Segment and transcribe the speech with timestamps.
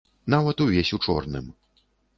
[0.33, 1.57] Нават увесь у чорным.